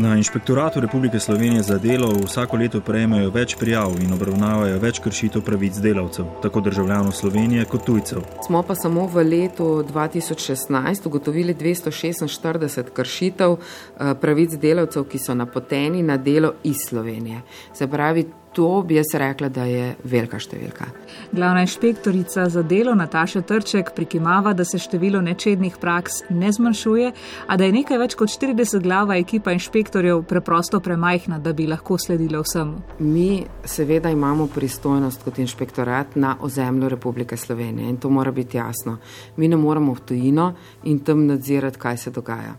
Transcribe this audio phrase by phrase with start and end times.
[0.00, 5.42] Na inšpektoratu Republike Slovenije za delo vsako leto prejmejo več prijav in obravnavajo več kršitev
[5.44, 8.22] pravic delavcev, tako državljanov Slovenije kot tujcev.
[8.46, 16.00] Smo pa samo v letu 2016 ugotovili 246 kršitev eh, pravic delavcev, ki so napoteni
[16.02, 17.42] na delo iz Slovenije.
[17.76, 20.88] Se pravi, To bi jaz rekla, da je velika številka.
[21.30, 27.12] Glavna inšpektorica za delo Nataša Trček prikimava, da se število nečednih praks ne zmanjšuje,
[27.46, 31.98] a da je nekaj več kot 40 glava ekipa inšpektorjev preprosto premajhna, da bi lahko
[32.02, 32.82] sledila vsemu.
[32.98, 38.98] Mi seveda imamo pristojnost kot inšpektorat na ozemlju Republike Slovenije in to mora biti jasno.
[39.36, 40.52] Mi ne moramo v tujino
[40.90, 42.56] in tam nadzirati, kaj se dogaja.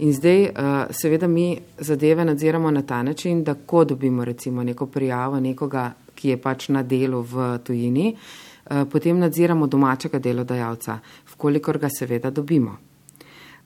[0.00, 0.50] In zdaj, uh,
[0.90, 6.28] seveda, mi zadeve nadziramo na ta način, da ko dobimo recimo neko prijavo nekoga, ki
[6.28, 10.98] je pač na delu v tujini, uh, potem nadziramo domačega delodajalca,
[11.34, 12.78] vkolikor ga seveda dobimo.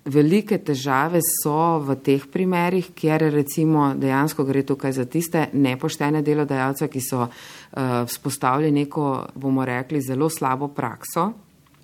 [0.05, 6.91] Velike težave so v teh primerih, kjer recimo dejansko gre tukaj za tiste nepoštene delodajalce,
[6.91, 7.31] ki so uh,
[8.11, 11.31] vzpostavili neko, bomo rekli, zelo slabo prakso.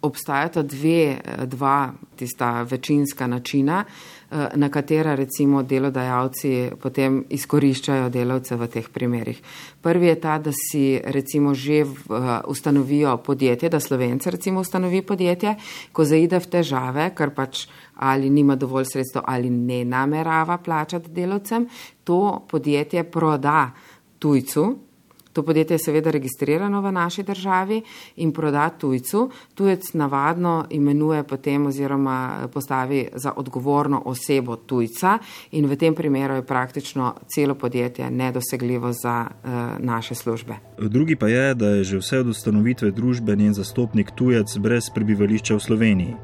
[0.02, 8.68] Obstajata dve, dva tista večinska načina, Eh, na katera recimo delodajalci potem izkoriščajo delavce v
[8.70, 9.40] teh primerih.
[9.82, 15.56] Prvi je ta, da si recimo že uh, ustanovijo podjetje, da slovenci recimo ustanovi podjetje,
[15.92, 21.66] ko zaide v težave, ker pač ali nima dovolj sredstev ali ne namerava plačati delavcem,
[22.04, 23.70] to podjetje proda
[24.18, 24.89] tujcu,
[25.32, 27.82] To podjetje je seveda registrirano v naši državi
[28.16, 29.30] in proda tujcu.
[29.54, 35.18] Tujec navadno imenuje potem oziroma postavi za odgovorno osebo tujca
[35.50, 40.54] in v tem primeru je praktično celo podjetje nedosegljivo za uh, naše službe.
[40.78, 45.54] Drugi pa je, da je že vse od ustanovitve družbe njen zastopnik tujec brez prebivališča
[45.54, 46.14] v Sloveniji.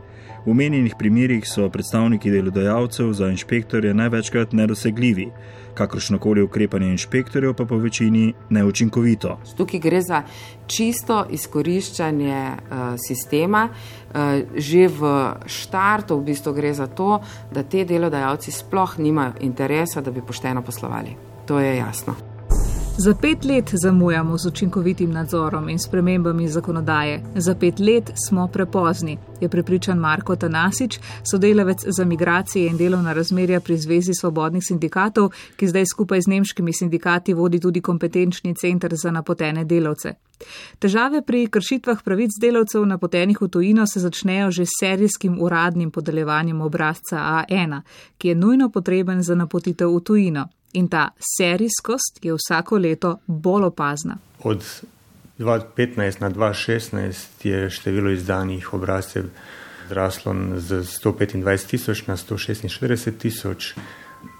[0.46, 5.30] V omenjenih primerjih so predstavniki delodajalcev za inšpektorje največkrat nedosegljivi
[5.74, 9.38] kakršnokoli ukrepanje inšpektorjev pa po večini neučinkovito.
[9.56, 10.22] Tukaj gre za
[10.66, 13.68] čisto izkoriščanje uh, sistema.
[13.68, 15.10] Uh, že v
[15.46, 17.18] štartu v bistvu gre za to,
[17.52, 21.16] da te delodajalci sploh nimajo interesa, da bi pošteno poslovali.
[21.46, 22.14] To je jasno.
[22.98, 27.22] Za pet let zamujamo z učinkovitim nadzorom in spremembami zakonodaje.
[27.34, 30.98] Za pet let smo prepozni, je prepričan Marko Tanasič,
[31.30, 36.72] sodelavec za migracije in delovna razmerja pri Zvezi svobodnih sindikatov, ki zdaj skupaj z nemškimi
[36.72, 40.14] sindikati vodi tudi kompetenčni center za napotene delavce.
[40.78, 46.60] Težave pri kršitvah pravic delavcev napotenih v tujino se začnejo že s serijskim uradnim podeljevanjem
[46.60, 47.80] obrazca A1,
[48.18, 53.64] ki je nujno potreben za napotitev v tujino in ta serijskost je vsako leto bolj
[53.64, 54.18] opazna.
[54.44, 54.64] Od
[55.38, 59.24] 2015 na 2016 je število izdanih obrazcev
[59.88, 63.74] zraslo z 125 tisoč na 146 tisoč.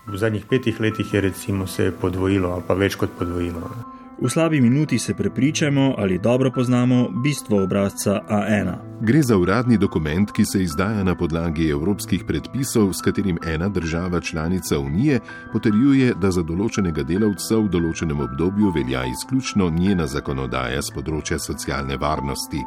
[0.07, 3.96] V zadnjih petih letih je recimo se podvojilo ali pa več kot podvojilo.
[4.23, 8.75] V slabi minuti se prepričamo, ali dobro poznamo bistvo obrazca A1.
[9.01, 14.21] Gre za uradni dokument, ki se izdaja na podlagi evropskih predpisov, s katerim ena država
[14.21, 15.21] članica Unije
[15.53, 22.01] potrjuje, da za določenega delavca v določenem obdobju velja izključno njena zakonodaja z področja socialne
[22.01, 22.65] varnosti.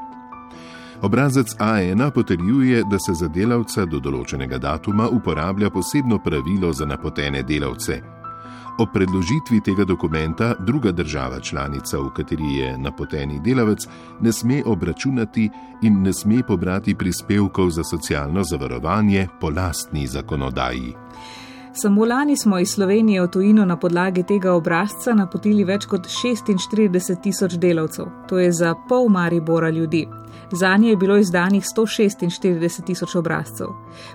[1.02, 7.42] Obrazec A1 potrjuje, da se za delavca do določenega datuma uporablja posebno pravilo za napotene
[7.44, 8.19] delavce.
[8.80, 13.88] O predložitvi tega dokumenta druga država članica, v kateri je napoteni delavec,
[14.22, 15.50] ne sme obračunati
[15.82, 20.96] in ne sme pobrati prispevkov za socialno zavarovanje po lastni zakonodaji.
[21.74, 27.22] Samo lani smo iz Slovenije v tujino na podlagi tega obrazca napotili več kot 46
[27.24, 30.08] tisoč delavcev, to je za pol Maribora ljudi.
[30.52, 33.68] Za nje je bilo izdanih 146 tisoč obrazcev.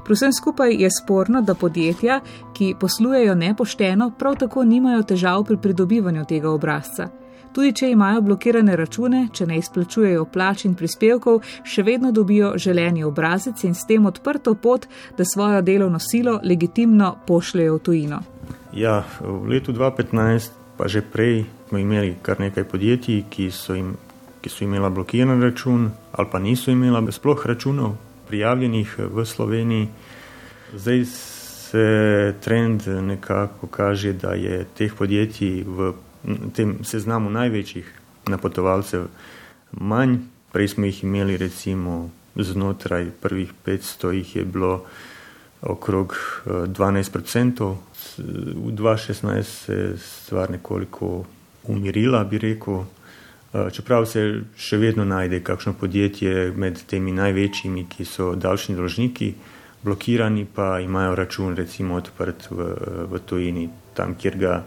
[0.05, 2.21] Pri vsem skupaj je sporno, da podjetja,
[2.53, 7.09] ki poslujejo nepošteno, prav tako nimajo težav pri pridobivanju tega obrazca.
[7.55, 13.05] Tudi če imajo blokirane račune, če ne izplačujejo plač in prispevkov, še vedno dobijo želeni
[13.07, 18.23] obrazec in s tem odprto pot, da svojo delovno silo legitimno pošljajo v tujino.
[18.75, 23.95] Ja, v letu 2015, pa že prej, smo imeli kar nekaj podjetij, ki so jim
[24.45, 27.95] ki so imela blokiran račun ali pa niso imela sploh računov
[28.29, 29.89] prijavljenih v Sloveniji.
[30.75, 35.93] Zdaj se trend nekako kaže, da je teh podjetij v
[36.55, 37.89] tem seznamu največjih
[38.27, 39.09] napotovalcev
[39.73, 40.19] manj.
[40.53, 44.85] Prej smo jih imeli recimo znotraj prvih 500, jih je bilo
[45.63, 46.15] okrog
[46.47, 47.75] 12%.
[48.19, 51.25] V 2016 se je stvar nekoliko
[51.65, 52.85] umirila, bi rekel.
[53.55, 59.35] Eh, čeprav se še vedno najde kakšno podjetje med temi največjimi, ki so davčni dolžniki,
[59.83, 62.67] blokirani pa imajo račun recimo odprt v,
[63.11, 63.69] v tujini.
[63.95, 64.65] tam, kjer ga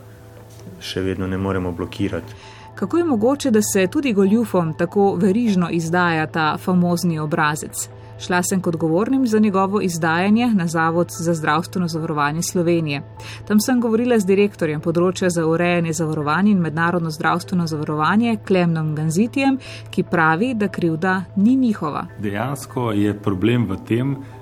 [0.79, 2.33] še vedno ne moremo blokirati.
[2.75, 7.89] Kako je mogoče, da se tudi goljufom tako verižno izdaja ta famozni obrazec?
[8.19, 13.01] Šla sem kot govornim za njegovo izdajanje na Zavod za zdravstveno zavarovanje Slovenije.
[13.47, 19.59] Tam sem govorila z direktorjem področja za urejanje zavarovanja in mednarodno zdravstveno zavarovanje Klemnom Ganzitijem,
[19.89, 22.07] ki pravi, da krivda ni njihova.
[22.19, 24.36] Dejansko je problem v tem, da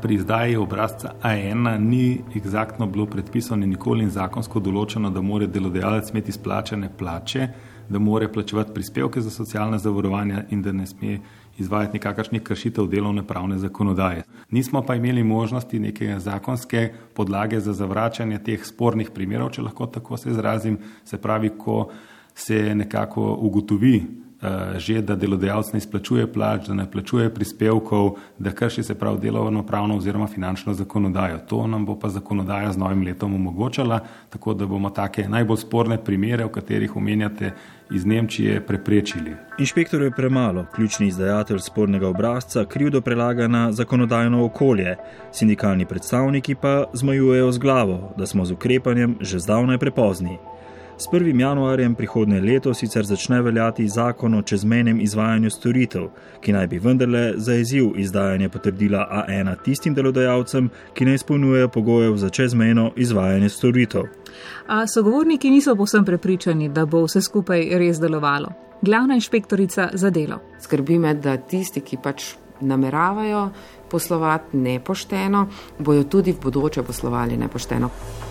[0.00, 5.46] pri izdaji obrazca A1 ni eksaktno bilo predpisano in nikoli in zakonsko določeno, da mora
[5.46, 7.48] delodajalec imeti izplačane plače,
[7.88, 11.18] da mora plačevati prispevke za socialne zavarovanja in da ne sme
[11.58, 14.24] izvajati nekakršnih kršitev delovne pravne zakonodaje.
[14.50, 20.16] Nismo pa imeli možnosti neke zakonske podlage za zavračanje teh spornih primerov, če lahko tako
[20.16, 21.88] se izrazim, se pravi, ko
[22.34, 24.27] se nekako ugotovi
[24.76, 29.64] že, da delodajalec ne izplačuje plač, da ne plačuje prispevkov, da krši se prav delovno
[29.66, 31.38] pravno oziroma finančno zakonodajo.
[31.48, 34.00] To nam bo pa zakonodaja z novim letom omogočala,
[34.30, 37.52] tako da bomo take najbolj sporne primere, o katerih omenjate,
[37.90, 39.32] iz Nemčije preprečili.
[39.58, 44.96] Inšpektor je premalo, ključni izdajatelj spornega obrazca krivdo prelaga na zakonodajno okolje,
[45.32, 50.38] sindikalni predstavniki pa zmajujejo z glavo, da smo z ukrepanjem že zdavnaj prepozni.
[51.00, 51.40] S 1.
[51.40, 56.08] januarjem prihodnje leto sicer začne veljati zakon o čezmenem izvajanju storitev,
[56.40, 62.28] ki naj bi vendarle zaezil izdajanje potrdila A1 tistim delodajalcem, ki ne izpolnjujejo pogojev za
[62.28, 64.02] čezmeno izvajanje storitev.
[64.66, 68.50] A sogovorniki niso posem prepričani, da bo vse skupaj res delovalo.
[68.82, 70.40] Glavna inšpektorica za delo.
[70.60, 73.50] Skrbi me, da tisti, ki pač nameravajo
[73.90, 75.46] poslovati nepošteno,
[75.78, 77.90] bojo tudi v bodoče poslovali nepošteno.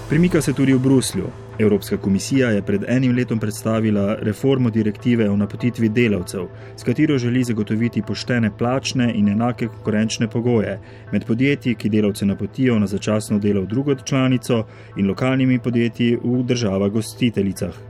[0.09, 1.25] Premika se tudi v Bruslju.
[1.59, 6.45] Evropska komisija je pred enim letom predstavila reformo direktive o napotitvi delavcev,
[6.75, 10.79] s katero želi zagotoviti poštene plačne in enake konkurenčne pogoje
[11.11, 14.63] med podjetji, ki delavce napotijo na začasno delo v drugo članico,
[14.97, 17.86] in lokalnimi podjetji v državah gostiteljicah.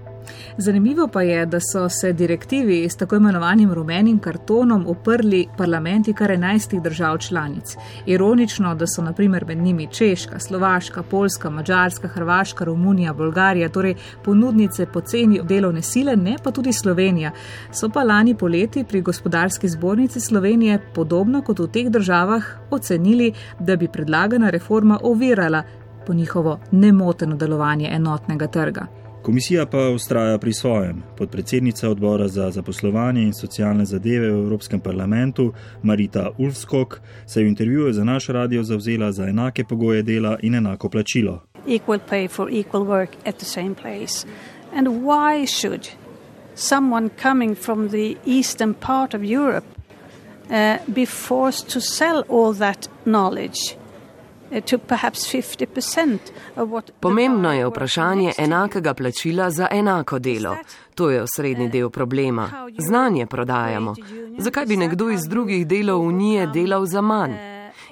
[0.57, 6.29] Zanimivo pa je, da so se direktivi s tako imenovanim rumenim kartonom oprli parlamenti kar
[6.29, 7.75] 11 držav članic.
[8.05, 14.85] Ironično, da so naprimer med njimi Češka, Slovaška, Poljska, Mačarska, Hrvaška, Romunija, Bolgarija, torej ponudnice
[14.85, 17.31] poceni delovne sile, ne pa tudi Slovenija.
[17.71, 23.75] So pa lani poleti pri gospodarski zbornici Slovenije, podobno kot v teh državah, ocenili, da
[23.75, 25.63] bi predlagana reforma ovirala
[26.07, 29.06] po njihovo nemoteno delovanje enotnega trga.
[29.27, 31.03] Komisija pa ustraja pri svojem.
[31.17, 35.53] Podpredsednica odbora za zaposlovanje in socialne zadeve v Evropskem parlamentu
[35.83, 40.55] Marita Ulfskog se je v intervjuju za naš radio zavzela za enake pogoje dela in
[40.55, 41.43] enako plačilo.
[41.67, 44.27] Equal pay for equal work at the same place.
[44.75, 45.87] And why should
[46.55, 49.67] someone coming from the eastern part of Europe
[50.49, 53.86] uh, be forced to sell all that knowledge?
[56.99, 60.55] Pomembno je vprašanje enakega plačila za enako delo.
[60.95, 62.69] To je osrednji del problema.
[62.77, 63.95] Znanje prodajamo.
[64.37, 67.33] Zakaj bi nekdo iz drugih delov unije delal za manj?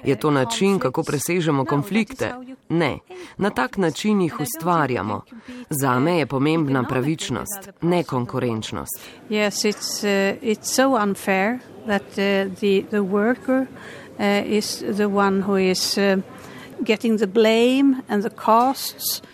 [0.04, 2.34] Je to način, kako presežemo konflikte?
[2.68, 2.98] Ne,
[3.36, 5.22] na tak način jih ustvarjamo.
[5.70, 9.00] Za me je pomembna pravičnost, ne konkurenčnost.
[9.30, 13.66] Yes, it's, uh, it's so unfair, that, uh, the, the worker, uh,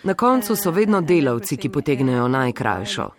[0.03, 3.09] Na koncu so vedno delavci, ki potegnejo najkrajšo.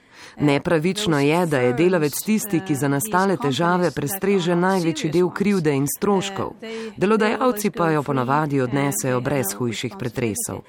[0.40, 5.86] Nepravično je, da je delavec tisti, ki za nastale težave prestreže največji del krivde in
[5.86, 6.54] stroškov.
[6.96, 10.64] Delodajalci pa jo ponavadi odnesejo brez hujših pretresov.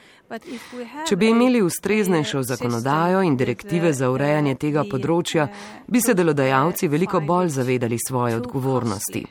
[1.07, 5.47] Če bi imeli ustreznejšo zakonodajo in direktive za urejanje tega področja,
[5.87, 9.25] bi se delodajalci veliko bolj zavedali svoje odgovornosti.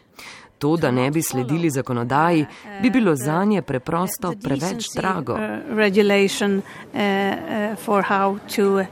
[0.64, 2.47] To, da ne bi sledili zakonodaji,
[2.83, 5.33] bi bilo za nje preprosto preveč drago.
[5.33, 5.44] Uh, uh,
[8.78, 8.85] uh,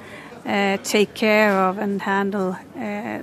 [0.93, 2.55] take care of and handle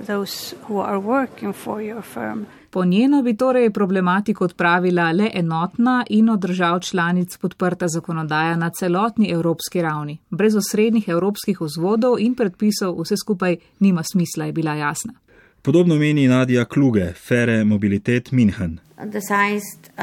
[0.06, 2.44] those who are working for your firm.
[2.70, 8.70] Po njeno bi torej problematiko odpravila le enotna in od držav članic podprta zakonodaja na
[8.70, 10.18] celotni evropski ravni.
[10.30, 15.12] Brez osrednjih evropskih vzvodov in predpisov vse skupaj nima smisla, je bila jasna.
[15.62, 18.80] Podobno meni Nadja Kluge, Fere Mobilität München.
[19.12, 20.02] Das heißt, äh,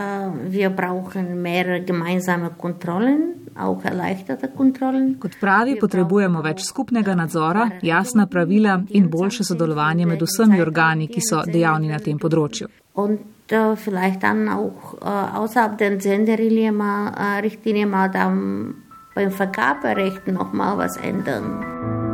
[0.51, 5.19] wir brauchen mehr gemeinsame Kontrollen, auch erleichterte Kontrollen.
[5.19, 11.21] Kot pravi, potrebujemo več skupnega nadzora, jasna pravila in boljše sodelovanje med vsemi organi, ki
[11.21, 12.69] so dejavni na tem področju.
[12.93, 18.75] Und äh, vielleicht dann auch äh, außerhalb der Senderrichtlinie mal, äh, Richtlinie mal dann
[19.15, 22.06] beim Vergaberecht noch mal was ändern.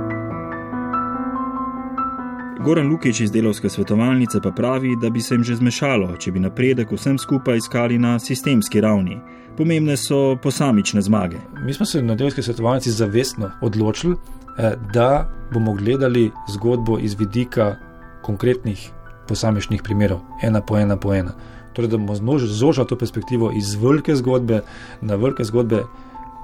[2.64, 6.40] Goran Lukič iz delovske svetovalnice pa pravi, da bi se jim že zmešalo, če bi
[6.40, 9.18] napredek vsem skupaj iskali na sistemski ravni.
[9.58, 11.42] Pomembne so posamične zmage.
[11.66, 17.76] Mi smo se na delovski svetovalnici zavestno odločili, eh, da bomo gledali zgodbo iz vidika
[18.22, 18.90] konkretnih
[19.28, 21.36] posamičnih primerov, ena po ena po ena.
[21.74, 24.62] Torej, da bomo zožili to perspektivo iz velike zgodbe
[25.02, 25.84] na velike zgodbe,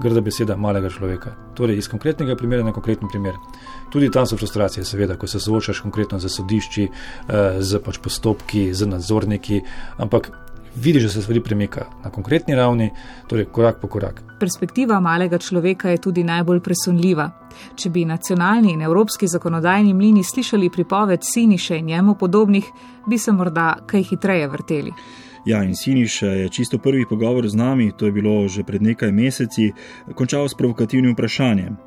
[0.02, 1.36] grda beseda malega človeka.
[1.56, 3.36] Torej, iz konkretnega primera na konkreten primer.
[3.92, 8.74] Tudi tam so frustracije, seveda, ko se soočaš konkretno z sodišči, eh, z pač postopki,
[8.74, 9.62] z nadzorniki,
[9.98, 10.32] ampak
[10.76, 12.92] vidiš, da se stvari premika na konkretni ravni,
[13.28, 14.24] torej korak po korak.
[14.40, 17.30] Perspektiva malega človeka je tudi najbolj presunljiva.
[17.76, 22.66] Če bi nacionalni in evropski zakonodajni mlini slišali pripoved Siniše in njemu podobnih,
[23.08, 24.94] bi se morda kaj hitreje vrteli.
[25.50, 29.12] Ja, in Siniš je čisto prvi pogovor z nami, to je bilo že pred nekaj
[29.12, 29.72] meseci,
[30.14, 31.78] končal s provokativnim vprašanjem.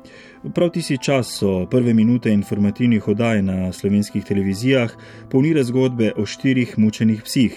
[0.53, 4.91] Prav tisti čas so prve minute informativnih oddaj na slovenskih televizijah
[5.31, 7.55] polnile zgodbe o štirih mučenih psih.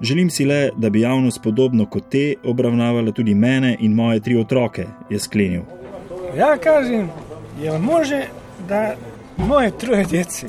[0.00, 4.36] Želim si le, da bi javnost podobno kot te obravnavala tudi mene in moje tri
[4.36, 5.62] otroke, je sklenil.
[6.36, 7.08] Ja, kažem,
[7.62, 8.26] je može,
[8.68, 8.94] da
[9.36, 10.46] moje troje djeci,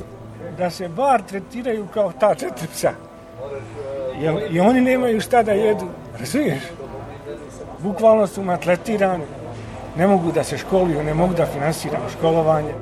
[0.58, 3.03] da se bar tretiraju kao ta četiri psa.
[4.20, 5.86] Jer i oni nemaju šta da jedu,
[6.18, 6.62] razumiješ?
[7.78, 9.24] Bukvalno su matletirani,
[9.96, 12.74] ne mogu da se školuju, ne mogu da finansiraju školovanje.